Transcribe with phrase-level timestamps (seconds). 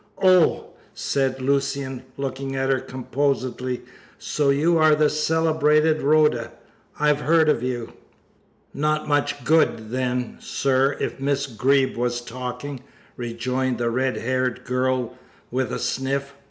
[0.23, 3.83] "Oh!" said Lucian, looking at her composedly,
[4.17, 6.53] "so you are the celebrated Rhoda?
[6.99, 7.93] I've heard of you."
[8.73, 12.79] "Not much good, then, sir, if Miss Greeb was talking,"
[13.15, 15.19] rejoined the red haired girl,
[15.51, 16.33] with a sniff.